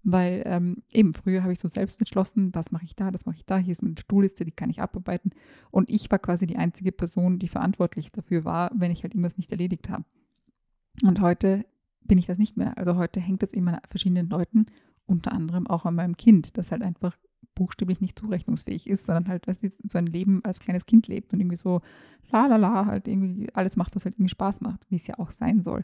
Weil 0.04 0.44
ähm, 0.46 0.84
eben 0.94 1.14
früher 1.14 1.44
habe 1.44 1.52
ich 1.52 1.60
so 1.60 1.68
selbst 1.68 2.00
entschlossen, 2.00 2.52
das 2.52 2.72
mache 2.72 2.86
ich 2.86 2.96
da, 2.96 3.12
das 3.12 3.26
mache 3.26 3.36
ich 3.36 3.46
da, 3.46 3.58
hier 3.58 3.72
ist 3.72 3.84
meine 3.84 3.96
To-Do-Liste, 3.96 4.46
die 4.46 4.52
kann 4.52 4.70
ich 4.70 4.82
abarbeiten. 4.82 5.32
Und 5.72 5.90
ich 5.90 6.10
war 6.10 6.20
quasi 6.20 6.48
die 6.48 6.58
einzige 6.58 6.92
Person, 6.92 7.38
die 7.38 7.50
verantwortlich 7.50 8.12
dafür 8.12 8.46
war, 8.46 8.72
wenn 8.76 8.92
ich 8.92 9.04
halt 9.04 9.14
irgendwas 9.14 9.38
nicht 9.38 9.52
erledigt 9.52 9.90
habe. 9.90 10.06
Und 11.04 11.20
heute 11.22 11.66
bin 12.04 12.18
ich 12.18 12.28
das 12.28 12.38
nicht 12.38 12.56
mehr. 12.56 12.78
Also 12.78 12.96
heute 12.96 13.20
hängt 13.20 13.44
das 13.44 13.52
immer 13.52 13.74
an 13.74 13.90
verschiedenen 13.90 14.30
Leuten, 14.30 14.68
unter 15.06 15.34
anderem 15.34 15.68
auch 15.68 15.86
an 15.86 15.96
meinem 15.96 16.16
Kind, 16.16 16.58
das 16.58 16.72
halt 16.72 16.82
einfach 16.82 17.18
buchstäblich 17.60 18.00
nicht 18.00 18.18
zurechnungsfähig 18.18 18.88
ist, 18.88 19.06
sondern 19.06 19.28
halt, 19.28 19.48
weißt 19.48 19.64
du, 19.64 19.70
so 19.88 19.98
ein 19.98 20.08
Leben 20.08 20.44
als 20.46 20.60
kleines 20.60 20.86
Kind 20.86 21.08
lebt 21.08 21.34
und 21.34 21.42
irgendwie 21.42 21.58
so 21.58 21.82
la 22.32 22.48
la 22.48 22.56
la 22.56 22.86
halt 22.86 23.08
irgendwie 23.08 23.50
alles 23.54 23.76
macht, 23.76 23.96
was 23.96 24.06
halt 24.06 24.16
irgendwie 24.16 24.30
Spaß 24.30 24.62
macht, 24.62 24.90
wie 24.90 24.96
es 24.96 25.08
ja 25.08 25.20
auch 25.20 25.32
sein 25.32 25.62
soll. 25.62 25.84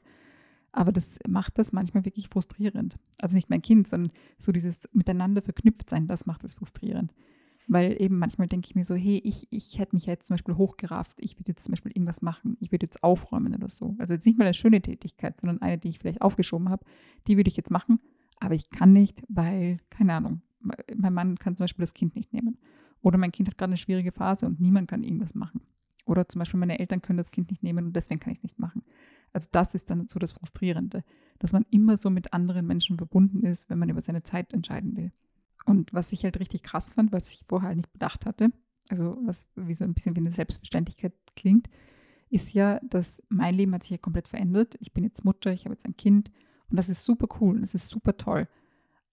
Aber 0.72 0.92
das 0.92 1.20
macht 1.28 1.58
das 1.58 1.74
manchmal 1.74 2.06
wirklich 2.06 2.30
frustrierend. 2.30 2.98
Also 3.22 3.36
nicht 3.36 3.50
mein 3.50 3.62
Kind, 3.62 3.88
sondern 3.88 4.12
so 4.40 4.52
dieses 4.52 4.90
miteinander 4.94 5.42
verknüpft 5.42 5.90
sein, 5.90 6.08
das 6.08 6.26
macht 6.26 6.44
es 6.44 6.56
frustrierend. 6.56 7.14
Weil 7.68 8.00
eben 8.02 8.20
manchmal 8.20 8.48
denke 8.48 8.68
ich 8.68 8.76
mir 8.76 8.84
so, 8.84 8.96
hey, 8.96 9.20
ich, 9.24 9.48
ich 9.50 9.80
hätte 9.80 9.96
mich 9.96 10.06
jetzt 10.06 10.28
zum 10.28 10.36
Beispiel 10.36 10.56
hochgerafft, 10.56 11.18
ich 11.20 11.38
würde 11.38 11.52
jetzt 11.52 11.66
zum 11.66 11.74
Beispiel 11.74 11.92
irgendwas 11.92 12.22
machen, 12.22 12.58
ich 12.60 12.72
würde 12.72 12.86
jetzt 12.86 13.04
aufräumen 13.04 13.54
oder 13.54 13.68
so. 13.68 13.96
Also 13.98 14.14
jetzt 14.14 14.26
nicht 14.26 14.38
mal 14.38 14.46
eine 14.46 14.54
schöne 14.54 14.82
Tätigkeit, 14.82 15.40
sondern 15.40 15.62
eine, 15.62 15.78
die 15.78 15.90
ich 15.90 16.00
vielleicht 16.00 16.22
aufgeschoben 16.22 16.70
habe, 16.70 16.86
die 17.28 17.38
würde 17.38 17.50
ich 17.50 17.58
jetzt 17.58 17.72
machen, 17.72 18.00
aber 18.40 18.54
ich 18.54 18.70
kann 18.70 18.94
nicht, 18.94 19.24
weil, 19.28 19.80
keine 19.90 20.14
Ahnung, 20.14 20.42
mein 20.96 21.14
Mann 21.14 21.38
kann 21.38 21.56
zum 21.56 21.66
Beispiel 21.66 21.84
das 21.84 21.94
Kind 21.94 22.16
nicht 22.16 22.34
nehmen. 22.34 22.58
Oder 23.02 23.18
mein 23.18 23.32
Kind 23.32 23.48
hat 23.48 23.58
gerade 23.58 23.72
eine 23.72 23.78
schwierige 23.78 24.12
Phase 24.12 24.46
und 24.46 24.60
niemand 24.60 24.88
kann 24.88 25.04
irgendwas 25.04 25.36
machen. 25.36 25.62
Oder 26.06 26.28
zum 26.28 26.40
Beispiel 26.40 26.60
meine 26.60 26.80
Eltern 26.80 27.02
können 27.02 27.18
das 27.18 27.32
Kind 27.32 27.50
nicht 27.50 27.64
nehmen 27.64 27.88
und 27.88 27.96
deswegen 27.96 28.20
kann 28.20 28.32
ich 28.32 28.40
es 28.40 28.44
nicht 28.44 28.60
machen. 28.60 28.84
Also 29.34 29.50
das 29.52 29.76
ist 29.76 29.90
dann 29.90 30.08
so 30.08 30.20
das 30.20 30.34
Frustrierende, 30.34 31.04
dass 31.40 31.52
man 31.52 31.66
immer 31.72 31.98
so 31.98 32.10
mit 32.10 32.34
anderen 32.34 32.66
Menschen 32.66 32.98
verbunden 32.98 33.44
ist, 33.44 33.70
wenn 33.70 33.80
man 33.80 33.90
über 33.90 34.02
seine 34.02 34.24
Zeit 34.24 34.54
entscheiden 34.54 34.96
will. 34.96 35.12
Und 35.66 35.94
was 35.94 36.12
ich 36.12 36.24
halt 36.24 36.40
richtig 36.40 36.64
krass 36.64 36.92
fand, 36.92 37.12
was 37.12 37.34
ich 37.34 37.46
vorher 37.48 37.70
halt 37.70 37.78
nicht 37.78 37.92
bedacht 37.92 38.26
hatte, 38.26 38.52
also 38.90 39.18
was 39.26 39.50
wie 39.56 39.74
so 39.74 39.84
ein 39.84 39.94
bisschen 39.94 40.16
wie 40.16 40.22
eine 40.22 40.32
Selbstverständlichkeit 40.32 41.14
klingt, 41.36 41.70
ist 42.30 42.54
ja, 42.54 42.80
dass 42.84 43.22
mein 43.30 43.56
Leben 43.56 43.74
hat 43.74 43.84
sich 43.84 43.92
ja 43.92 43.98
komplett 43.98 44.28
verändert. 44.28 44.76
Ich 44.80 44.94
bin 44.94 45.04
jetzt 45.04 45.26
Mutter, 45.26 45.52
ich 45.52 45.66
habe 45.66 45.74
jetzt 45.74 45.86
ein 45.86 45.98
Kind 45.98 46.32
und 46.70 46.78
das 46.78 46.90
ist 46.90 47.04
super 47.04 47.28
cool 47.40 47.56
und 47.56 47.62
das 47.62 47.76
ist 47.76 47.88
super 47.88 48.18
toll. 48.18 48.48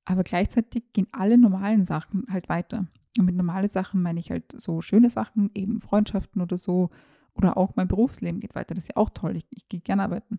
Aber 0.04 0.25
gleichzeitig 0.25 0.93
gehen 0.93 1.06
alle 1.12 1.38
normalen 1.38 1.84
Sachen 1.84 2.26
halt 2.28 2.49
weiter. 2.49 2.87
Und 3.19 3.26
mit 3.26 3.37
normalen 3.37 3.69
Sachen 3.69 4.02
meine 4.02 4.20
ich 4.20 4.31
halt 4.31 4.52
so 4.56 4.81
schöne 4.81 5.10
Sachen, 5.10 5.50
eben 5.54 5.81
Freundschaften 5.81 6.43
oder 6.43 6.56
so. 6.56 6.90
Oder 7.34 7.56
auch 7.56 7.76
mein 7.76 7.88
Berufsleben 7.88 8.40
geht 8.40 8.54
weiter. 8.54 8.75
Das 8.75 8.84
ist 8.84 8.88
ja 8.88 8.96
auch 8.96 9.10
toll. 9.10 9.37
Ich, 9.37 9.46
ich 9.50 9.69
gehe 9.69 9.81
gerne 9.81 10.02
arbeiten. 10.02 10.38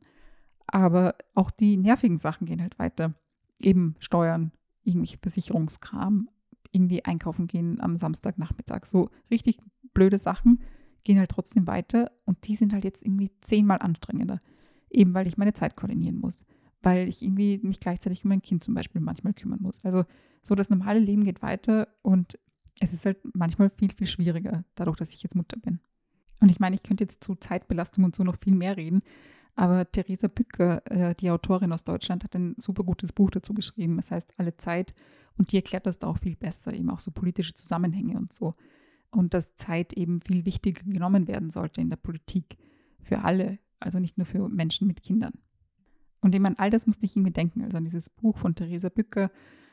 Aber 0.67 1.15
auch 1.33 1.51
die 1.51 1.77
nervigen 1.77 2.17
Sachen 2.17 2.45
gehen 2.45 2.61
halt 2.61 2.77
weiter. 2.77 3.13
Eben 3.59 3.95
Steuern, 3.99 4.51
irgendwelche 4.83 5.17
Versicherungskram, 5.17 6.29
irgendwie 6.71 7.05
einkaufen 7.05 7.47
gehen 7.47 7.79
am 7.79 7.97
Samstagnachmittag. 7.97 8.85
So 8.85 9.09
richtig 9.31 9.59
blöde 9.93 10.17
Sachen 10.17 10.61
gehen 11.03 11.19
halt 11.19 11.31
trotzdem 11.31 11.67
weiter. 11.67 12.11
Und 12.25 12.47
die 12.47 12.55
sind 12.55 12.73
halt 12.73 12.83
jetzt 12.83 13.03
irgendwie 13.03 13.31
zehnmal 13.41 13.79
anstrengender. 13.79 14.41
Eben 14.89 15.13
weil 15.13 15.27
ich 15.27 15.37
meine 15.37 15.53
Zeit 15.53 15.75
koordinieren 15.75 16.19
muss 16.19 16.45
weil 16.83 17.07
ich 17.07 17.23
irgendwie 17.23 17.59
mich 17.63 17.79
gleichzeitig 17.79 18.23
um 18.23 18.29
mein 18.29 18.41
Kind 18.41 18.63
zum 18.63 18.73
Beispiel 18.73 19.01
manchmal 19.01 19.33
kümmern 19.33 19.61
muss. 19.61 19.83
Also 19.83 20.03
so 20.41 20.53
das 20.53 20.69
normale 20.69 20.99
Leben 20.99 21.23
geht 21.23 21.41
weiter 21.41 21.87
und 22.01 22.37
es 22.79 22.93
ist 22.93 23.05
halt 23.05 23.17
manchmal 23.33 23.69
viel, 23.69 23.91
viel 23.91 24.07
schwieriger, 24.07 24.65
dadurch, 24.75 24.97
dass 24.97 25.13
ich 25.13 25.23
jetzt 25.23 25.35
Mutter 25.35 25.57
bin. 25.57 25.79
Und 26.41 26.51
ich 26.51 26.59
meine, 26.59 26.75
ich 26.75 26.83
könnte 26.83 27.05
jetzt 27.05 27.23
zu 27.23 27.35
Zeitbelastung 27.35 28.03
und 28.03 28.15
so 28.15 28.23
noch 28.23 28.37
viel 28.37 28.53
mehr 28.53 28.75
reden, 28.75 29.01
aber 29.55 29.89
Theresa 29.89 30.27
Bücker, 30.27 30.81
äh, 30.91 31.15
die 31.15 31.29
Autorin 31.29 31.71
aus 31.71 31.83
Deutschland, 31.83 32.23
hat 32.23 32.35
ein 32.35 32.55
super 32.57 32.83
gutes 32.83 33.13
Buch 33.13 33.31
dazu 33.31 33.53
geschrieben. 33.53 33.99
Es 33.99 34.11
heißt 34.11 34.33
Alle 34.37 34.57
Zeit 34.57 34.93
und 35.37 35.51
die 35.51 35.57
erklärt 35.57 35.85
das 35.85 35.99
da 35.99 36.07
auch 36.07 36.17
viel 36.17 36.35
besser, 36.35 36.73
eben 36.73 36.89
auch 36.89 36.99
so 36.99 37.11
politische 37.11 37.53
Zusammenhänge 37.53 38.17
und 38.17 38.33
so. 38.33 38.55
Und 39.11 39.33
dass 39.33 39.55
Zeit 39.55 39.93
eben 39.93 40.19
viel 40.19 40.45
wichtiger 40.45 40.83
genommen 40.83 41.27
werden 41.27 41.51
sollte 41.51 41.81
in 41.81 41.89
der 41.89 41.97
Politik 41.97 42.57
für 42.99 43.19
alle, 43.19 43.59
also 43.79 43.99
nicht 43.99 44.17
nur 44.17 44.25
für 44.25 44.49
Menschen 44.49 44.87
mit 44.87 45.03
Kindern. 45.03 45.33
Und 46.23 46.33
eben 46.33 46.45
an 46.45 46.55
all 46.57 46.69
das 46.69 46.87
musste 46.87 47.05
ich 47.05 47.15
irgendwie 47.15 47.33
denken, 47.33 47.61
also 47.61 47.77
an 47.77 47.83
dieses 47.83 48.09
Buch 48.09 48.37
von 48.37 48.55
Theresa 48.55 48.89
Bücker, 48.89 49.29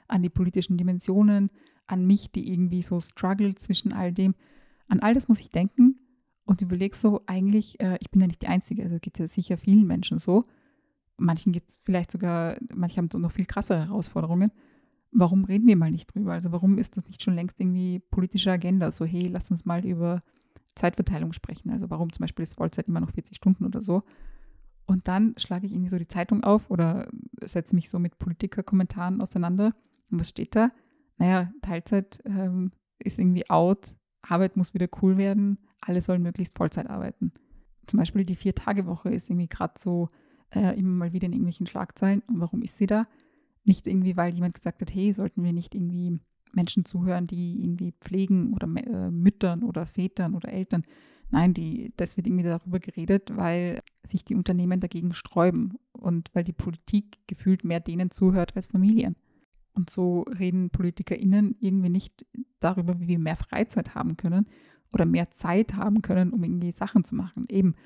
an 0.08 0.22
die 0.22 0.30
politischen 0.30 0.76
Dimensionen, 0.76 1.50
an 1.86 2.06
mich, 2.06 2.30
die 2.32 2.52
irgendwie 2.52 2.82
so 2.82 3.00
struggle 3.00 3.54
zwischen 3.54 3.92
all 3.92 4.12
dem. 4.12 4.34
An 4.88 5.00
all 5.00 5.14
das 5.14 5.28
muss 5.28 5.40
ich 5.40 5.50
denken 5.50 5.96
und 6.44 6.62
überlege 6.62 6.96
so, 6.96 7.22
eigentlich, 7.26 7.80
äh, 7.80 7.98
ich 8.00 8.10
bin 8.10 8.20
ja 8.20 8.26
nicht 8.26 8.42
die 8.42 8.48
Einzige, 8.48 8.82
also 8.82 8.98
geht 8.98 9.18
ja 9.18 9.26
sicher 9.26 9.56
vielen 9.56 9.86
Menschen 9.86 10.18
so. 10.18 10.44
Manchen 11.16 11.52
geht 11.52 11.68
es 11.68 11.80
vielleicht 11.84 12.10
sogar, 12.10 12.58
manche 12.74 12.96
haben 12.96 13.10
so 13.12 13.18
noch 13.18 13.30
viel 13.30 13.44
krassere 13.44 13.86
Herausforderungen. 13.86 14.50
Warum 15.12 15.44
reden 15.44 15.66
wir 15.66 15.76
mal 15.76 15.90
nicht 15.90 16.14
drüber? 16.14 16.32
Also 16.32 16.50
warum 16.50 16.78
ist 16.78 16.96
das 16.96 17.06
nicht 17.06 17.22
schon 17.22 17.34
längst 17.34 17.60
irgendwie 17.60 18.00
politische 18.10 18.50
Agenda? 18.50 18.90
So, 18.90 19.04
hey, 19.04 19.28
lass 19.28 19.50
uns 19.50 19.64
mal 19.64 19.84
über 19.84 20.22
Zeitverteilung 20.74 21.32
sprechen. 21.32 21.70
Also 21.70 21.90
warum 21.90 22.12
zum 22.12 22.22
Beispiel 22.22 22.42
ist 22.42 22.54
Vollzeit 22.54 22.88
immer 22.88 23.00
noch 23.00 23.10
40 23.10 23.36
Stunden 23.36 23.64
oder 23.64 23.82
so? 23.82 24.02
Und 24.90 25.06
dann 25.06 25.34
schlage 25.36 25.66
ich 25.66 25.72
irgendwie 25.72 25.88
so 25.88 26.00
die 26.00 26.08
Zeitung 26.08 26.42
auf 26.42 26.68
oder 26.68 27.08
setze 27.40 27.76
mich 27.76 27.88
so 27.88 28.00
mit 28.00 28.18
Politikerkommentaren 28.18 29.20
auseinander. 29.20 29.72
Und 30.10 30.18
was 30.18 30.30
steht 30.30 30.56
da? 30.56 30.72
Naja, 31.16 31.52
Teilzeit 31.62 32.20
ähm, 32.24 32.72
ist 32.98 33.20
irgendwie 33.20 33.48
out, 33.48 33.94
Arbeit 34.20 34.56
muss 34.56 34.74
wieder 34.74 34.88
cool 35.00 35.16
werden, 35.16 35.58
alle 35.80 36.02
sollen 36.02 36.24
möglichst 36.24 36.58
Vollzeit 36.58 36.90
arbeiten. 36.90 37.30
Zum 37.86 38.00
Beispiel 38.00 38.24
die 38.24 38.34
Vier-Tage-Woche 38.34 39.10
ist 39.10 39.30
irgendwie 39.30 39.46
gerade 39.46 39.74
so 39.78 40.08
äh, 40.50 40.76
immer 40.76 40.90
mal 40.90 41.12
wieder 41.12 41.26
in 41.26 41.34
irgendwelchen 41.34 41.68
Schlagzeilen. 41.68 42.24
Und 42.26 42.40
warum 42.40 42.60
ist 42.60 42.76
sie 42.76 42.86
da? 42.86 43.06
Nicht 43.62 43.86
irgendwie, 43.86 44.16
weil 44.16 44.34
jemand 44.34 44.56
gesagt 44.56 44.80
hat, 44.80 44.92
hey, 44.92 45.12
sollten 45.12 45.44
wir 45.44 45.52
nicht 45.52 45.72
irgendwie 45.76 46.18
Menschen 46.52 46.84
zuhören, 46.84 47.28
die 47.28 47.62
irgendwie 47.62 47.94
pflegen 48.00 48.54
oder 48.54 48.66
äh, 48.66 49.12
Müttern 49.12 49.62
oder 49.62 49.86
Vätern 49.86 50.34
oder 50.34 50.48
Eltern. 50.48 50.82
Nein, 51.30 51.54
die, 51.54 51.92
das 51.96 52.16
wird 52.16 52.26
irgendwie 52.26 52.44
darüber 52.44 52.80
geredet, 52.80 53.36
weil 53.36 53.82
sich 54.02 54.24
die 54.24 54.34
Unternehmen 54.34 54.80
dagegen 54.80 55.12
sträuben 55.14 55.78
und 55.92 56.28
weil 56.32 56.44
die 56.44 56.52
Politik 56.52 57.18
gefühlt 57.26 57.64
mehr 57.64 57.80
denen 57.80 58.10
zuhört 58.10 58.56
als 58.56 58.66
Familien. 58.66 59.16
Und 59.72 59.90
so 59.90 60.22
reden 60.22 60.70
PolitikerInnen 60.70 61.56
irgendwie 61.60 61.90
nicht 61.90 62.26
darüber, 62.58 62.98
wie 63.00 63.06
wir 63.06 63.18
mehr 63.18 63.36
Freizeit 63.36 63.94
haben 63.94 64.16
können 64.16 64.46
oder 64.92 65.06
mehr 65.06 65.30
Zeit 65.30 65.74
haben 65.74 66.02
können, 66.02 66.32
um 66.32 66.42
irgendwie 66.42 66.72
Sachen 66.72 67.04
zu 67.04 67.14
machen. 67.14 67.46
Eben 67.48 67.76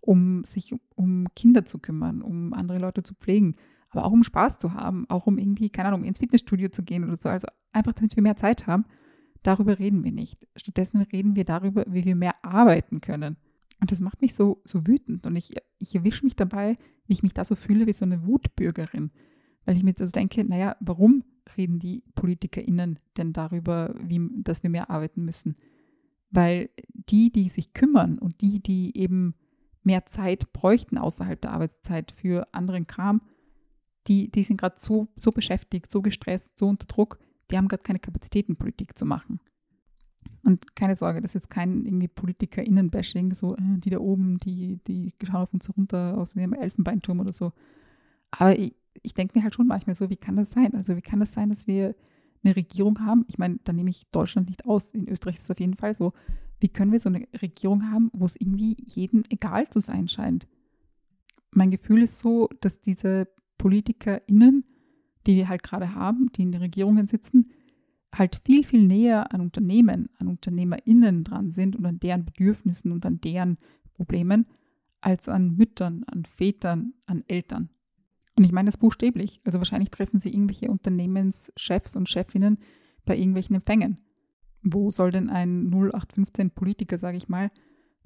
um 0.00 0.44
sich 0.44 0.74
um 0.94 1.26
Kinder 1.34 1.64
zu 1.64 1.78
kümmern, 1.78 2.22
um 2.22 2.52
andere 2.52 2.78
Leute 2.78 3.02
zu 3.02 3.14
pflegen, 3.14 3.56
aber 3.90 4.04
auch 4.04 4.12
um 4.12 4.24
Spaß 4.24 4.58
zu 4.58 4.74
haben, 4.74 5.08
auch 5.08 5.26
um 5.26 5.38
irgendwie, 5.38 5.70
keine 5.70 5.88
Ahnung, 5.88 6.04
ins 6.04 6.18
Fitnessstudio 6.18 6.68
zu 6.70 6.82
gehen 6.82 7.04
oder 7.04 7.16
so. 7.20 7.28
Also 7.28 7.48
einfach, 7.72 7.92
damit 7.92 8.16
wir 8.16 8.22
mehr 8.22 8.36
Zeit 8.36 8.66
haben. 8.66 8.84
Darüber 9.42 9.78
reden 9.78 10.04
wir 10.04 10.12
nicht. 10.12 10.46
Stattdessen 10.56 11.00
reden 11.02 11.34
wir 11.36 11.44
darüber, 11.44 11.84
wie 11.88 12.04
wir 12.04 12.16
mehr 12.16 12.44
arbeiten 12.44 13.00
können. 13.00 13.36
Und 13.80 13.90
das 13.90 14.00
macht 14.00 14.22
mich 14.22 14.34
so, 14.34 14.62
so 14.64 14.86
wütend. 14.86 15.26
Und 15.26 15.34
ich, 15.34 15.54
ich 15.78 15.94
erwische 15.94 16.24
mich 16.24 16.36
dabei, 16.36 16.78
wie 17.06 17.14
ich 17.14 17.22
mich 17.24 17.34
da 17.34 17.44
so 17.44 17.56
fühle 17.56 17.86
wie 17.86 17.92
so 17.92 18.04
eine 18.04 18.24
Wutbürgerin. 18.26 19.10
Weil 19.64 19.76
ich 19.76 19.82
mir 19.82 19.94
so 19.98 20.06
denke, 20.06 20.44
naja, 20.44 20.76
warum 20.80 21.24
reden 21.56 21.80
die 21.80 22.04
PolitikerInnen 22.14 23.00
denn 23.16 23.32
darüber, 23.32 23.94
wie, 24.00 24.20
dass 24.42 24.62
wir 24.62 24.70
mehr 24.70 24.90
arbeiten 24.90 25.24
müssen? 25.24 25.56
Weil 26.30 26.70
die, 26.94 27.32
die 27.32 27.48
sich 27.48 27.74
kümmern 27.74 28.18
und 28.18 28.40
die, 28.40 28.62
die 28.62 28.96
eben 28.96 29.34
mehr 29.82 30.06
Zeit 30.06 30.52
bräuchten 30.52 30.96
außerhalb 30.96 31.40
der 31.40 31.52
Arbeitszeit 31.52 32.12
für 32.12 32.46
anderen 32.54 32.86
Kram, 32.86 33.20
die, 34.06 34.30
die 34.30 34.42
sind 34.42 34.58
gerade 34.60 34.76
so, 34.78 35.08
so 35.16 35.32
beschäftigt, 35.32 35.90
so 35.90 36.02
gestresst, 36.02 36.58
so 36.58 36.68
unter 36.68 36.86
Druck, 36.86 37.18
die 37.52 37.58
haben 37.58 37.68
gerade 37.68 37.82
keine 37.82 37.98
Kapazitäten, 37.98 38.56
Politik 38.56 38.96
zu 38.96 39.04
machen. 39.04 39.40
Und 40.44 40.74
keine 40.74 40.96
Sorge, 40.96 41.20
das 41.20 41.30
ist 41.30 41.34
jetzt 41.34 41.50
kein 41.50 41.84
irgendwie 41.84 42.08
PolitikerInnen-Bashing, 42.08 43.32
so 43.34 43.54
äh, 43.56 43.78
die 43.78 43.90
da 43.90 43.98
oben, 43.98 44.38
die, 44.38 44.78
die 44.86 45.14
schauen 45.22 45.42
auf 45.42 45.54
uns 45.54 45.70
runter 45.76 46.18
aus 46.18 46.34
ihrem 46.34 46.52
Elfenbeinturm 46.52 47.20
oder 47.20 47.32
so. 47.32 47.52
Aber 48.32 48.58
ich, 48.58 48.74
ich 49.02 49.14
denke 49.14 49.38
mir 49.38 49.44
halt 49.44 49.54
schon 49.54 49.66
manchmal 49.66 49.94
so, 49.94 50.10
wie 50.10 50.16
kann 50.16 50.36
das 50.36 50.50
sein? 50.50 50.74
Also 50.74 50.96
wie 50.96 51.02
kann 51.02 51.20
das 51.20 51.32
sein, 51.32 51.50
dass 51.50 51.66
wir 51.66 51.94
eine 52.42 52.56
Regierung 52.56 53.00
haben? 53.00 53.24
Ich 53.28 53.38
meine, 53.38 53.58
da 53.62 53.72
nehme 53.72 53.90
ich 53.90 54.10
Deutschland 54.10 54.48
nicht 54.48 54.64
aus. 54.66 54.90
In 54.90 55.08
Österreich 55.08 55.36
ist 55.36 55.44
es 55.44 55.50
auf 55.50 55.60
jeden 55.60 55.76
Fall 55.76 55.94
so. 55.94 56.12
Wie 56.58 56.68
können 56.68 56.92
wir 56.92 57.00
so 57.00 57.08
eine 57.08 57.26
Regierung 57.40 57.90
haben, 57.90 58.10
wo 58.12 58.24
es 58.24 58.36
irgendwie 58.36 58.76
jedem 58.86 59.22
egal 59.30 59.68
zu 59.68 59.80
sein 59.80 60.08
scheint? 60.08 60.48
Mein 61.50 61.70
Gefühl 61.70 62.02
ist 62.02 62.18
so, 62.18 62.48
dass 62.60 62.80
diese 62.80 63.28
PolitikerInnen, 63.58 64.64
die 65.26 65.36
wir 65.36 65.48
halt 65.48 65.62
gerade 65.62 65.94
haben, 65.94 66.30
die 66.32 66.42
in 66.42 66.52
den 66.52 66.62
Regierungen 66.62 67.06
sitzen, 67.06 67.50
halt 68.14 68.40
viel, 68.44 68.64
viel 68.64 68.86
näher 68.86 69.32
an 69.32 69.40
Unternehmen, 69.40 70.08
an 70.18 70.28
UnternehmerInnen 70.28 71.24
dran 71.24 71.50
sind 71.50 71.76
und 71.76 71.86
an 71.86 71.98
deren 71.98 72.24
Bedürfnissen 72.24 72.92
und 72.92 73.06
an 73.06 73.20
deren 73.20 73.58
Problemen, 73.94 74.46
als 75.00 75.28
an 75.28 75.56
Müttern, 75.56 76.04
an 76.04 76.24
Vätern, 76.24 76.94
an 77.06 77.24
Eltern. 77.26 77.70
Und 78.36 78.44
ich 78.44 78.52
meine 78.52 78.66
das 78.66 78.76
buchstäblich. 78.76 79.40
Also 79.44 79.58
wahrscheinlich 79.58 79.90
treffen 79.90 80.18
sie 80.18 80.32
irgendwelche 80.32 80.70
Unternehmenschefs 80.70 81.96
und 81.96 82.08
Chefinnen 82.08 82.58
bei 83.04 83.16
irgendwelchen 83.16 83.56
Empfängen. 83.56 83.98
Wo 84.62 84.90
soll 84.90 85.10
denn 85.10 85.28
ein 85.28 85.66
0815 85.70 86.50
Politiker, 86.50 86.98
sage 86.98 87.16
ich 87.16 87.28
mal, 87.28 87.50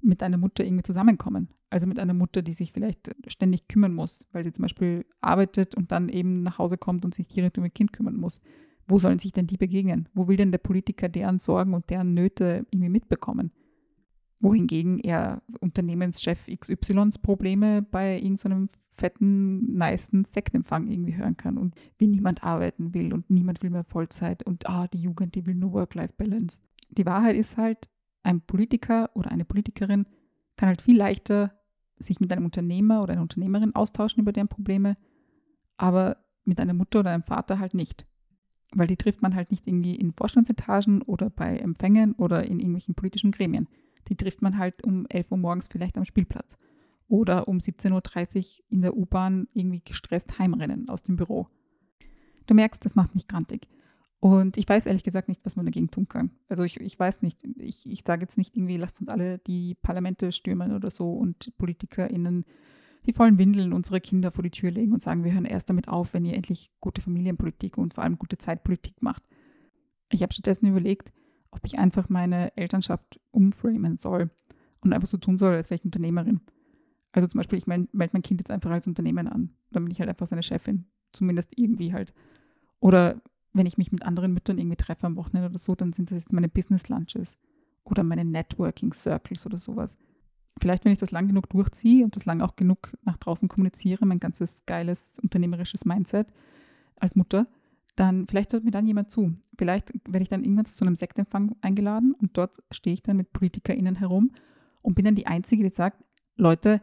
mit 0.07 0.23
einer 0.23 0.39
Mutter 0.39 0.65
irgendwie 0.65 0.83
zusammenkommen? 0.83 1.49
Also 1.69 1.87
mit 1.87 1.99
einer 1.99 2.15
Mutter, 2.15 2.43
die 2.43 2.53
sich 2.53 2.73
vielleicht 2.73 3.15
ständig 3.27 3.69
kümmern 3.69 3.93
muss, 3.93 4.27
weil 4.33 4.45
sie 4.45 4.53
zum 4.53 4.63
Beispiel 4.63 5.05
arbeitet 5.21 5.75
und 5.75 5.93
dann 5.93 6.09
eben 6.09 6.43
nach 6.43 6.59
Hause 6.59 6.79
kommt 6.79 7.05
und 7.05 7.15
sich 7.15 7.27
direkt 7.27 7.59
um 7.59 7.65
ihr 7.65 7.71
Kind 7.71 7.93
kümmern 7.93 8.17
muss. 8.17 8.41
Wo 8.89 8.99
sollen 8.99 9.19
sich 9.19 9.33
denn 9.33 9.49
die 9.49 9.57
begegnen? 9.57 10.09
Wo 10.15 10.29
will 10.29 10.37
denn 10.37 10.53
der 10.53 10.59
Politiker 10.59 11.09
deren 11.09 11.39
Sorgen 11.39 11.75
und 11.75 11.91
deren 11.91 12.15
Nöte 12.15 12.67
irgendwie 12.71 12.89
mitbekommen? 12.89 13.51
Wohingegen 14.39 14.99
er 15.01 15.43
Unternehmenschef 15.61 16.47
XYs 16.47 17.19
Probleme 17.19 17.83
bei 17.83 18.17
irgendeinem 18.17 18.69
fetten, 18.97 19.77
niceen 19.77 20.25
Sektempfang 20.25 20.87
irgendwie 20.87 21.17
hören 21.17 21.37
kann 21.37 21.59
und 21.59 21.75
wie 21.99 22.07
niemand 22.07 22.45
arbeiten 22.45 22.95
will 22.95 23.13
und 23.13 23.29
niemand 23.31 23.63
will 23.63 23.71
mehr 23.71 23.85
Vollzeit 23.85 24.43
und 24.45 24.69
ah, 24.69 24.87
die 24.89 25.01
Jugend, 25.01 25.35
die 25.35 25.47
will 25.47 25.55
nur 25.55 25.73
Work-Life-Balance. 25.73 26.61
Die 26.91 27.07
Wahrheit 27.07 27.37
ist 27.37 27.57
halt, 27.57 27.89
ein 28.27 28.41
Politiker 28.41 29.11
oder 29.15 29.31
eine 29.31 29.45
Politikerin 29.45 30.07
kann 30.57 30.69
halt 30.69 30.83
viel 30.83 30.97
leichter 30.97 31.53
sich 31.99 32.21
mit 32.21 32.33
einem 32.33 32.45
Unternehmer 32.45 33.03
oder 33.03 33.13
einer 33.13 33.23
Unternehmerin 33.23 33.75
austauschen 33.75 34.21
über 34.21 34.33
deren 34.33 34.49
Probleme, 34.49 34.97
aber 35.77 36.19
mit 36.45 36.61
einer 36.61 36.75
Mutter 36.75 37.01
oder 37.01 37.13
einem 37.13 37.23
Vater 37.23 37.59
halt 37.59 37.73
nicht. 37.73 38.07
Weil 38.73 38.89
die 38.89 38.97
trifft 38.97 39.23
man 39.23 39.35
halt 39.35 39.51
nicht 39.51 39.67
irgendwie 39.67 39.95
in 39.95 40.13
Vorstandsetagen 40.13 41.03
oder 41.03 41.31
bei 41.31 41.57
Empfängen 41.57 42.13
oder 42.15 42.45
in 42.45 42.59
irgendwelchen 42.59 42.95
politischen 42.95 43.31
Gremien. 43.31 43.69
Die 44.09 44.17
trifft 44.17 44.43
man 44.43 44.59
halt 44.59 44.85
um 44.85 45.07
11 45.09 45.33
Uhr 45.33 45.39
morgens 45.39 45.69
vielleicht 45.69 45.97
am 45.97 46.05
Spielplatz 46.05 46.59
oder 47.09 47.49
um 47.49 47.59
17.30 47.59 48.37
Uhr 48.39 48.65
in 48.69 48.83
der 48.83 48.97
U-Bahn 48.97 49.49
irgendwie 49.53 49.83
gestresst 49.85 50.39
heimrennen 50.39 50.89
aus 50.89 51.03
dem 51.03 51.17
Büro. 51.17 51.49
Du 52.47 52.55
merkst, 52.55 52.85
das 52.85 52.95
macht 52.95 53.15
mich 53.15 53.29
grantig. 53.29 53.69
Und 54.19 54.57
ich 54.57 54.69
weiß 54.69 54.87
ehrlich 54.87 55.05
gesagt 55.05 55.29
nicht, 55.29 55.45
was 55.45 55.57
man 55.57 55.67
dagegen 55.67 55.91
tun 55.91 56.09
kann. 56.09 56.31
Also 56.49 56.65
ich, 56.65 56.81
ich 56.81 56.99
weiß 56.99 57.23
nicht, 57.23 57.45
ich, 57.59 57.87
ich 57.87 58.03
sage 58.05 58.23
jetzt 58.23 58.39
nicht 58.39 58.57
irgendwie, 58.57 58.77
lasst 58.77 59.01
uns 59.01 59.11
alle 59.11 59.39
die 59.39 59.75
Parlamente 59.75 60.33
stürmen 60.33 60.73
oder 60.73 60.91
so 60.91 61.13
und 61.13 61.53
PolitikerInnen 61.59 62.45
die 63.07 63.13
vollen 63.13 63.39
Windeln 63.39 63.73
unserer 63.73 64.01
Kinder 64.01 64.31
vor 64.31 64.43
die 64.43 64.51
Tür 64.51 64.71
legen 64.71 64.93
und 64.93 65.03
sagen, 65.03 65.25
wir 65.25 65.33
hören 65.33 65.45
erst 65.45 65.71
damit 65.71 65.89
auf, 65.89 66.13
wenn 66.13 66.25
ihr 66.25 66.35
endlich 66.35 66.73
gute 66.81 67.01
Familienpolitik 67.01 67.79
und 67.79 67.95
vor 67.95 68.05
allem 68.05 68.19
gute 68.19 68.37
Zeitpolitik 68.37 69.01
macht. 69.01 69.23
Ich 70.11 70.23
habe 70.23 70.33
stattdessen 70.33 70.67
überlegt, 70.67 71.13
ob 71.51 71.61
ich 71.65 71.79
einfach 71.79 72.09
meine 72.09 72.57
Elternschaft 72.57 73.21
umframen 73.31 73.97
soll 73.97 74.31
und 74.81 74.93
einfach 74.93 75.09
so 75.09 75.19
tun 75.19 75.39
soll, 75.39 75.55
als 75.55 75.71
wäre 75.71 75.79
ich 75.79 75.85
Unternehmerin. 75.85 76.41
Also 77.13 77.29
zum 77.29 77.39
Beispiel, 77.39 77.59
ich 77.59 77.67
melde 77.67 77.89
mein 77.93 78.23
Kind 78.23 78.41
jetzt 78.41 78.51
einfach 78.51 78.71
als 78.71 78.87
Unternehmen 78.87 79.29
an. 79.29 79.51
Dann 79.71 79.85
bin 79.85 79.93
ich 79.93 80.01
halt 80.01 80.11
einfach 80.11 80.27
seine 80.27 80.43
Chefin. 80.43 80.87
Zumindest 81.13 81.53
irgendwie 81.57 81.93
halt. 81.93 82.13
Oder 82.81 83.23
wenn 83.57 83.67
ich 83.67 83.79
mich 83.79 83.93
mit 83.93 84.05
anderen 84.05 84.33
Müttern 84.33 84.59
irgendwie 84.59 84.77
treffe 84.77 85.07
am 85.07 85.17
Wochenende 85.17 85.49
oder 85.49 85.59
so, 85.59 85.75
dann 85.75 85.93
sind 85.93 86.11
das 86.11 86.25
jetzt 86.25 86.33
meine 86.33 86.49
Business 86.49 86.89
Lunches 86.89 87.39
oder 87.85 88.03
meine 88.03 88.25
Networking 88.25 88.93
Circles 88.93 89.47
oder 89.47 89.59
sowas. 89.59 89.97
Vielleicht, 90.61 90.85
wenn 90.85 90.93
ich 90.93 90.99
das 90.99 91.11
lang 91.11 91.29
genug 91.29 91.49
durchziehe 91.51 92.05
und 92.05 92.17
das 92.17 92.25
lang 92.25 92.41
auch 92.41 92.57
genug 92.57 92.97
nach 93.05 93.19
draußen 93.19 93.49
kommuniziere, 93.49 94.07
mein 94.07 94.21
ganzes 94.21 94.65
geiles 94.65 95.19
unternehmerisches 95.23 95.85
Mindset 95.85 96.29
als 96.99 97.15
Mutter, 97.15 97.47
dann 97.95 98.27
vielleicht 98.27 98.53
hört 98.53 98.65
mir 98.65 98.71
dann 98.71 98.87
jemand 98.87 99.11
zu. 99.11 99.35
Vielleicht 99.59 99.93
werde 100.05 100.23
ich 100.23 100.29
dann 100.29 100.45
irgendwann 100.45 100.67
zu 100.67 100.75
so 100.75 100.85
einem 100.85 100.97
Sektempfang 100.97 101.57
eingeladen 101.61 102.15
und 102.15 102.37
dort 102.39 102.63
stehe 102.71 102.95
ich 102.95 103.03
dann 103.03 103.17
mit 103.17 103.33
PolitikerInnen 103.33 103.97
herum 103.97 104.33
und 104.83 104.95
bin 104.95 105.05
dann 105.05 105.15
die 105.15 105.27
Einzige, 105.27 105.65
die 105.65 105.75
sagt, 105.75 106.05
Leute, 106.37 106.83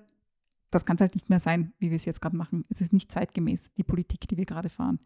das 0.72 0.86
kann 0.86 0.96
es 0.96 1.02
halt 1.02 1.14
nicht 1.14 1.30
mehr 1.30 1.40
sein, 1.40 1.74
wie 1.78 1.90
wir 1.90 1.96
es 1.96 2.06
jetzt 2.06 2.22
gerade 2.22 2.36
machen. 2.36 2.64
Es 2.70 2.82
ist 2.82 2.94
nicht 2.94 3.12
zeitgemäß, 3.12 3.72
die 3.76 3.84
Politik, 3.84 4.28
die 4.28 4.38
wir 4.38 4.46
gerade 4.46 4.70
fahren. 4.70 5.00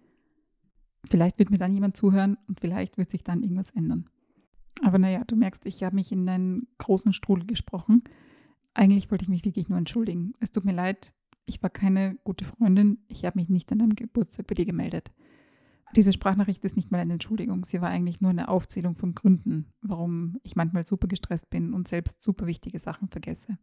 Vielleicht 1.09 1.39
wird 1.39 1.49
mir 1.49 1.57
dann 1.57 1.73
jemand 1.73 1.95
zuhören 1.97 2.37
und 2.47 2.59
vielleicht 2.59 2.97
wird 2.97 3.09
sich 3.09 3.23
dann 3.23 3.43
irgendwas 3.43 3.69
ändern. 3.71 4.09
Aber 4.83 4.99
naja, 4.99 5.19
du 5.25 5.35
merkst, 5.35 5.65
ich 5.65 5.83
habe 5.83 5.95
mich 5.95 6.11
in 6.11 6.27
einen 6.27 6.67
großen 6.77 7.13
Strudel 7.13 7.45
gesprochen. 7.45 8.03
Eigentlich 8.73 9.09
wollte 9.09 9.23
ich 9.23 9.29
mich 9.29 9.43
wirklich 9.43 9.69
nur 9.69 9.77
entschuldigen. 9.77 10.33
Es 10.39 10.51
tut 10.51 10.65
mir 10.65 10.73
leid, 10.73 11.13
ich 11.45 11.63
war 11.63 11.69
keine 11.69 12.17
gute 12.23 12.45
Freundin. 12.45 12.99
Ich 13.07 13.25
habe 13.25 13.39
mich 13.39 13.49
nicht 13.49 13.71
an 13.71 13.79
deinem 13.79 13.95
Geburtstag 13.95 14.47
bei 14.47 14.55
dir 14.55 14.65
gemeldet. 14.65 15.11
Diese 15.95 16.11
Sprachnachricht 16.11 16.63
ist 16.65 16.75
nicht 16.75 16.91
mal 16.91 16.99
eine 16.99 17.13
Entschuldigung. 17.13 17.63
Sie 17.63 17.81
war 17.81 17.89
eigentlich 17.89 18.21
nur 18.21 18.29
eine 18.29 18.49
Aufzählung 18.49 18.95
von 18.95 19.15
Gründen, 19.15 19.73
warum 19.81 20.37
ich 20.43 20.55
manchmal 20.55 20.83
super 20.83 21.07
gestresst 21.07 21.49
bin 21.49 21.73
und 21.73 21.87
selbst 21.87 22.21
super 22.21 22.45
wichtige 22.45 22.77
Sachen 22.77 23.07
vergesse. 23.07 23.57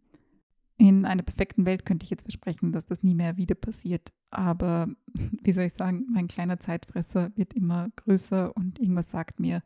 In 0.76 1.04
einer 1.04 1.22
perfekten 1.22 1.66
Welt 1.66 1.86
könnte 1.86 2.04
ich 2.04 2.10
jetzt 2.10 2.24
versprechen, 2.24 2.72
dass 2.72 2.86
das 2.86 3.02
nie 3.02 3.14
mehr 3.14 3.36
wieder 3.36 3.54
passiert. 3.54 4.12
Aber 4.30 4.88
wie 5.42 5.52
soll 5.52 5.64
ich 5.64 5.74
sagen, 5.74 6.06
mein 6.10 6.28
kleiner 6.28 6.58
Zeitfresser 6.58 7.32
wird 7.36 7.54
immer 7.54 7.90
größer 7.96 8.56
und 8.56 8.78
irgendwas 8.78 9.10
sagt 9.10 9.40
mir, 9.40 9.62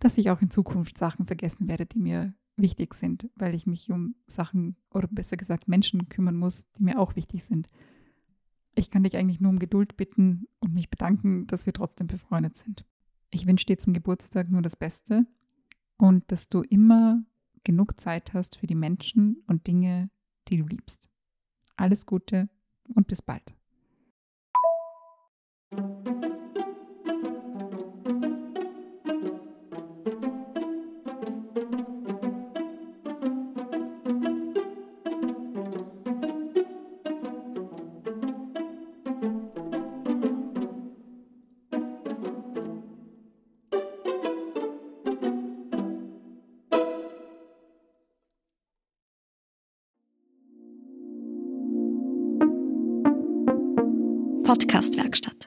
dass 0.00 0.18
ich 0.18 0.30
auch 0.30 0.42
in 0.42 0.50
Zukunft 0.50 0.98
Sachen 0.98 1.26
vergessen 1.26 1.68
werde, 1.68 1.86
die 1.86 1.98
mir 1.98 2.34
wichtig 2.56 2.94
sind, 2.94 3.28
weil 3.36 3.54
ich 3.54 3.66
mich 3.66 3.90
um 3.90 4.14
Sachen 4.26 4.76
oder 4.90 5.08
besser 5.08 5.36
gesagt 5.36 5.68
Menschen 5.68 6.08
kümmern 6.08 6.36
muss, 6.36 6.64
die 6.72 6.82
mir 6.82 6.98
auch 6.98 7.16
wichtig 7.16 7.44
sind. 7.44 7.68
Ich 8.74 8.90
kann 8.90 9.04
dich 9.04 9.16
eigentlich 9.16 9.40
nur 9.40 9.50
um 9.50 9.58
Geduld 9.58 9.96
bitten 9.96 10.46
und 10.60 10.74
mich 10.74 10.90
bedanken, 10.90 11.46
dass 11.46 11.66
wir 11.66 11.72
trotzdem 11.72 12.06
befreundet 12.06 12.56
sind. 12.56 12.84
Ich 13.30 13.46
wünsche 13.46 13.66
dir 13.66 13.78
zum 13.78 13.92
Geburtstag 13.92 14.50
nur 14.50 14.62
das 14.62 14.76
Beste 14.76 15.26
und 15.96 16.30
dass 16.30 16.48
du 16.48 16.62
immer 16.62 17.22
genug 17.64 17.98
Zeit 18.00 18.32
hast 18.32 18.58
für 18.58 18.66
die 18.66 18.74
Menschen 18.74 19.42
und 19.46 19.66
Dinge, 19.66 20.10
die 20.48 20.58
du 20.58 20.66
liebst. 20.66 21.08
Alles 21.76 22.06
Gute 22.06 22.48
und 22.94 23.06
bis 23.06 23.22
bald. 23.22 23.54
Podcastwerkstatt. 54.46 55.45